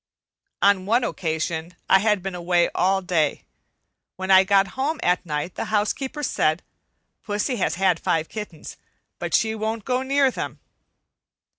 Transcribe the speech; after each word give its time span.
On 0.63 0.87
one 0.87 1.03
occasion 1.03 1.75
I 1.87 1.99
had 1.99 2.23
been 2.23 2.33
away 2.33 2.69
all 2.73 3.03
day. 3.03 3.45
When 4.15 4.31
I 4.31 4.43
got 4.43 4.69
home 4.69 4.99
at 5.03 5.23
night 5.27 5.53
the 5.53 5.65
housekeeper 5.65 6.23
said, 6.23 6.63
"Pussy 7.21 7.57
has 7.57 7.75
had 7.75 7.99
five 7.99 8.27
kittens, 8.27 8.77
but 9.19 9.35
she 9.35 9.53
won't 9.53 9.85
go 9.85 10.01
near 10.01 10.31
them." 10.31 10.59